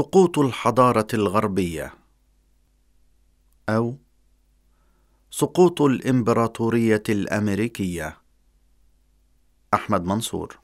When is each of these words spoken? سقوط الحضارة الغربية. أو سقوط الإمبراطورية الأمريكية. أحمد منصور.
سقوط 0.00 0.38
الحضارة 0.38 1.06
الغربية. 1.14 1.94
أو 3.68 3.96
سقوط 5.30 5.82
الإمبراطورية 5.82 7.02
الأمريكية. 7.08 8.18
أحمد 9.74 10.04
منصور. 10.04 10.58